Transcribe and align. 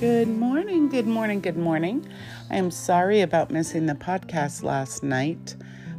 Good 0.00 0.28
morning, 0.28 0.88
good 0.88 1.06
morning, 1.06 1.42
good 1.42 1.58
morning. 1.58 2.08
I 2.48 2.56
am 2.56 2.70
sorry 2.70 3.20
about 3.20 3.50
missing 3.50 3.84
the 3.84 3.94
podcast 3.94 4.62
last 4.62 5.02
night. 5.02 5.56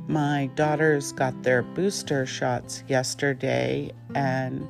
My 0.07 0.49
daughters 0.55 1.11
got 1.11 1.43
their 1.43 1.61
booster 1.61 2.25
shots 2.25 2.83
yesterday, 2.87 3.91
and 4.15 4.67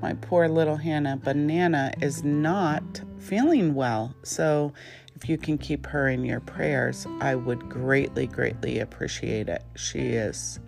my 0.00 0.14
poor 0.14 0.46
little 0.46 0.76
Hannah 0.76 1.16
Banana 1.16 1.92
is 2.00 2.22
not 2.22 3.02
feeling 3.18 3.74
well. 3.74 4.14
So, 4.22 4.72
if 5.16 5.28
you 5.28 5.38
can 5.38 5.58
keep 5.58 5.84
her 5.86 6.06
in 6.08 6.24
your 6.24 6.38
prayers, 6.38 7.04
I 7.20 7.34
would 7.34 7.68
greatly, 7.68 8.28
greatly 8.28 8.78
appreciate 8.78 9.48
it. 9.48 9.64
She 9.74 10.10
is 10.10 10.60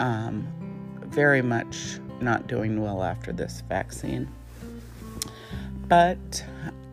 um, 0.00 0.48
very 1.06 1.42
much 1.42 2.00
not 2.20 2.48
doing 2.48 2.82
well 2.82 3.04
after 3.04 3.32
this 3.32 3.62
vaccine. 3.68 4.28
But 5.86 6.44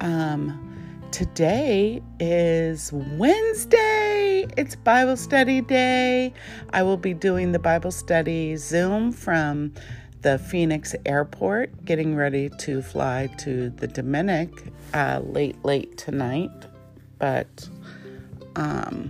um, 0.05 1.07
today 1.11 1.99
is 2.19 2.93
Wednesday. 2.93 4.45
It's 4.55 4.75
Bible 4.75 5.17
study 5.17 5.61
day. 5.61 6.31
I 6.69 6.83
will 6.83 6.97
be 6.97 7.15
doing 7.15 7.53
the 7.53 7.59
Bible 7.59 7.89
study 7.89 8.55
Zoom 8.55 9.11
from 9.11 9.73
the 10.21 10.37
Phoenix 10.37 10.93
airport, 11.07 11.85
getting 11.85 12.15
ready 12.15 12.49
to 12.59 12.83
fly 12.83 13.29
to 13.39 13.71
the 13.71 13.87
Dominic 13.87 14.51
uh, 14.93 15.21
late, 15.23 15.65
late 15.65 15.97
tonight. 15.97 16.51
But 17.17 17.67
um, 18.55 19.09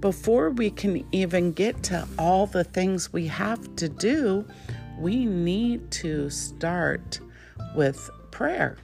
before 0.00 0.50
we 0.50 0.70
can 0.70 1.06
even 1.12 1.52
get 1.52 1.84
to 1.84 2.06
all 2.18 2.46
the 2.46 2.64
things 2.64 3.12
we 3.12 3.28
have 3.28 3.76
to 3.76 3.88
do, 3.88 4.44
we 4.98 5.24
need 5.24 5.92
to 5.92 6.30
start 6.30 7.20
with 7.76 8.10
prayer. 8.32 8.76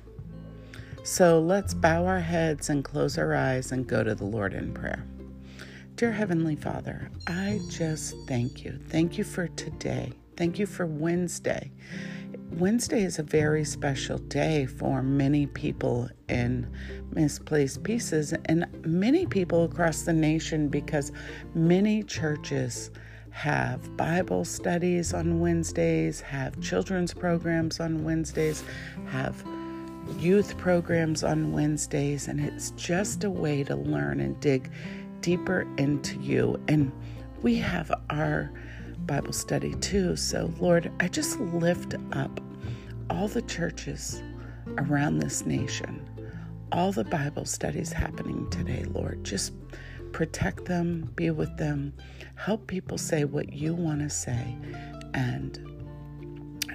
So 1.05 1.39
let's 1.39 1.75
bow 1.75 2.07
our 2.07 2.21
heads 2.21 2.71
and 2.71 2.83
close 2.83 3.19
our 3.19 3.35
eyes 3.35 3.73
and 3.73 3.87
go 3.87 4.03
to 4.03 4.15
the 4.15 4.25
Lord 4.25 4.55
in 4.55 4.73
prayer. 4.73 5.05
Dear 5.97 6.11
Heavenly 6.11 6.57
Father, 6.57 7.11
I 7.27 7.61
just 7.69 8.17
thank 8.27 8.65
you. 8.65 8.81
Thank 8.89 9.19
you 9.19 9.23
for 9.23 9.49
today. 9.49 10.15
Thank 10.39 10.59
you 10.59 10.65
for 10.65 10.87
Wednesday. 10.87 11.71
Wednesday 12.53 13.03
is 13.03 13.19
a 13.19 13.23
very 13.23 13.67
special 13.67 14.17
day 14.17 14.65
for 14.65 15.03
many 15.03 15.47
people 15.47 16.09
in 16.31 16.75
Misplaced 17.11 17.83
Pieces 17.83 18.33
and 18.47 18.65
many 18.87 19.27
people 19.27 19.65
across 19.65 20.05
the 20.05 20.13
nation 20.15 20.69
because 20.69 21.13
many 21.55 22.03
churches 22.03 22.91
have 23.29 23.95
Bible 23.99 24.47
studies 24.47 25.13
on 25.13 25.39
Wednesdays, 25.39 26.23
have 26.23 26.59
children's 26.63 27.13
programs 27.13 27.79
on 27.79 28.05
Wednesdays, 28.05 28.65
have 29.09 29.45
youth 30.19 30.57
programs 30.59 31.23
on 31.23 31.53
Wednesdays, 31.53 32.29
and 32.29 32.41
it's 32.41 32.71
just 32.73 33.25
a 33.25 33.31
way 33.31 33.65
to 33.65 33.77
learn 33.77 34.21
and 34.21 34.39
dig 34.41 34.71
deeper 35.21 35.67
into 35.79 36.19
you. 36.21 36.61
And 36.69 36.93
we 37.43 37.57
have 37.57 37.93
our 38.11 38.51
Bible 39.07 39.33
study 39.33 39.75
too. 39.77 40.17
So, 40.17 40.53
Lord, 40.59 40.91
I 41.01 41.09
just 41.09 41.39
lift 41.41 41.95
up 42.13 42.41
all 43.11 43.29
the 43.29 43.43
churches 43.43 44.23
around 44.79 45.19
this 45.19 45.45
nation, 45.45 46.09
all 46.73 46.93
the 46.93 47.05
Bible 47.05 47.45
studies 47.45 47.93
happening 47.93 48.49
today, 48.51 48.85
Lord. 48.85 49.25
Just 49.25 49.53
protect 50.13 50.67
them, 50.67 51.11
be 51.17 51.31
with 51.31 51.57
them, 51.57 51.93
help 52.37 52.67
people 52.67 52.99
say 52.99 53.25
what 53.25 53.53
you 53.53 53.75
want 53.75 54.01
to 54.01 54.11
say, 54.11 54.57
and 55.13 55.59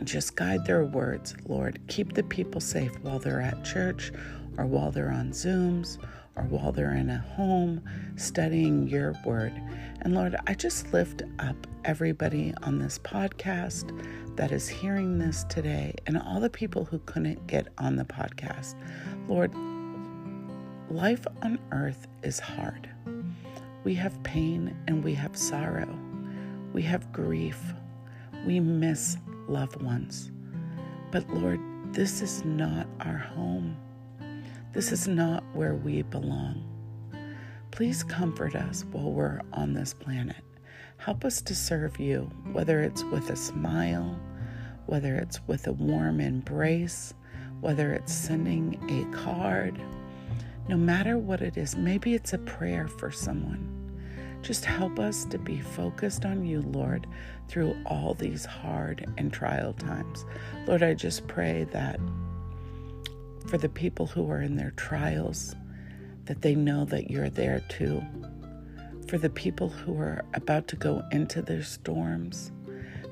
just 0.03 0.36
guide 0.36 0.66
their 0.66 0.83
words, 0.83 1.36
Lord. 1.47 1.80
Keep 1.88 2.14
the 2.14 2.23
people 2.23 2.61
safe 2.61 2.92
while 3.02 3.19
they're 3.19 3.42
at 3.42 3.64
church 3.64 4.11
or 4.58 4.66
while 4.66 4.92
they're 4.92 5.11
on 5.11 5.31
Zooms 5.31 5.98
or 6.36 6.43
while 6.43 6.71
they're 6.71 6.95
in 6.95 7.10
a 7.10 7.17
home 7.17 7.82
studying 8.15 8.88
your 8.88 9.14
word. 9.26 9.54
And 10.02 10.15
Lord, 10.15 10.36
I 10.48 10.54
just 10.54 10.93
lift 10.93 11.23
up 11.39 11.67
everybody 11.83 12.54
on 12.64 12.80
this 12.80 12.99
podcast 12.99 13.92
that 14.38 14.52
is 14.52 14.70
hearing 14.70 15.17
this 15.17 15.43
today 15.45 15.93
and 16.08 16.17
all 16.17 16.39
the 16.39 16.49
people 16.49 16.86
who 16.86 16.99
couldn't 16.99 17.45
get 17.48 17.67
on 17.77 17.98
the 17.98 18.05
podcast. 18.05 18.76
Lord, 19.27 19.54
life 20.89 21.27
on 21.42 21.59
earth 21.71 22.08
is 22.23 22.39
hard. 22.39 22.89
We 23.83 23.95
have 23.95 24.21
pain 24.23 24.76
and 24.88 25.04
we 25.04 25.14
have 25.15 25.36
sorrow. 25.36 25.98
We 26.73 26.82
have 26.83 27.11
grief. 27.11 27.59
We 28.45 28.59
miss 28.59 29.17
loved 29.49 29.82
ones. 29.82 30.32
But 31.11 31.27
Lord, 31.30 31.60
this 31.92 32.21
is 32.21 32.45
not 32.45 32.87
our 33.02 33.17
home. 33.17 33.76
This 34.73 34.92
is 34.92 35.08
not 35.08 35.43
where 35.54 35.73
we 35.73 36.04
belong. 36.04 36.64
Please 37.71 38.04
comfort 38.04 38.55
us 38.55 38.86
while 38.92 39.11
we're 39.11 39.42
on 39.54 39.73
this 39.73 39.93
planet. 39.93 40.43
Help 40.98 41.26
us 41.26 41.42
to 41.42 41.55
serve 41.55 41.99
you, 41.99 42.30
whether 42.52 42.82
it's 42.82 43.04
with 43.05 43.30
a 43.30 43.36
smile, 43.36 44.20
whether 44.86 45.15
it's 45.15 45.39
with 45.48 45.65
a 45.67 45.73
warm 45.73 46.20
embrace, 46.20 47.14
whether 47.61 47.93
it's 47.93 48.14
sending 48.14 48.77
a 48.89 49.15
card. 49.15 49.82
No 50.67 50.77
matter 50.77 51.17
what 51.17 51.42
it 51.42 51.58
is, 51.58 51.76
maybe 51.76 52.14
it's 52.14 52.33
a 52.33 52.38
prayer 52.39 52.88
for 52.88 53.11
someone. 53.11 53.79
Just 54.42 54.66
help 54.66 55.00
us 55.00 55.26
to 55.26 55.38
be 55.38 55.60
focused 55.60 56.26
on 56.26 56.45
you, 56.45 56.61
Lord, 56.61 57.08
through 57.48 57.76
all 57.86 58.14
these 58.14 58.45
hard 58.45 59.05
and 59.17 59.32
trial 59.32 59.73
times. 59.73 60.26
Lord, 60.66 60.82
I 60.82 60.94
just 60.94 61.27
pray 61.27 61.66
that 61.72 62.00
for 63.48 63.58
the 63.58 63.70
people 63.70 64.08
who 64.08 64.30
are 64.32 64.42
in 64.42 64.55
their 64.55 64.72
trials, 64.72 65.55
that 66.26 66.42
they 66.42 66.55
know 66.55 66.86
that 66.86 67.10
you're 67.10 67.30
there 67.30 67.61
too. 67.70 68.02
For 69.08 69.17
the 69.17 69.30
people 69.30 69.70
who 69.70 70.00
are 70.00 70.23
about 70.36 70.67
to 70.67 70.76
go 70.76 71.04
into 71.11 71.42
their 71.42 71.64
storms, 71.64 72.52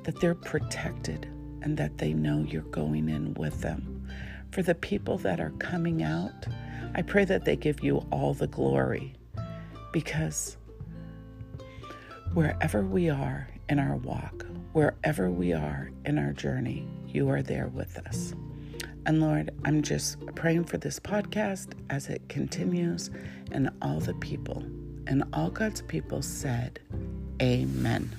that 0.03 0.19
they're 0.21 0.35
protected 0.35 1.27
and 1.61 1.75
that 1.77 1.97
they 1.97 2.13
know 2.13 2.45
you're 2.47 2.61
going 2.61 3.09
in 3.09 3.33
with 3.33 3.61
them. 3.61 4.07
For 4.51 4.61
the 4.61 4.75
people 4.75 5.17
that 5.19 5.39
are 5.39 5.51
coming 5.59 6.03
out, 6.03 6.47
I 6.95 7.01
pray 7.01 7.25
that 7.25 7.45
they 7.45 7.55
give 7.55 7.83
you 7.83 8.05
all 8.11 8.33
the 8.33 8.47
glory 8.47 9.13
because 9.91 10.57
Wherever 12.37 12.83
we 12.83 13.09
are 13.09 13.47
in 13.67 13.79
our 13.79 13.95
walk, 13.95 14.45
wherever 14.71 15.31
we 15.31 15.53
are 15.53 15.89
in 16.05 16.19
our 16.19 16.33
journey, 16.33 16.87
you 17.07 17.29
are 17.29 17.41
there 17.41 17.65
with 17.69 17.97
us. 18.07 18.35
And 19.07 19.19
Lord, 19.19 19.49
I'm 19.65 19.81
just 19.81 20.23
praying 20.35 20.65
for 20.65 20.77
this 20.77 20.99
podcast 20.99 21.69
as 21.89 22.09
it 22.09 22.21
continues 22.29 23.09
and 23.51 23.71
all 23.81 23.99
the 23.99 24.13
people. 24.13 24.63
And 25.07 25.23
all 25.33 25.49
God's 25.49 25.81
people 25.81 26.21
said, 26.21 26.79
Amen. 27.41 28.11